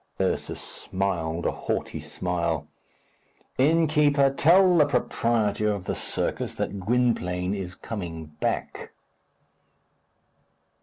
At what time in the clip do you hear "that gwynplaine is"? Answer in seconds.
6.55-7.75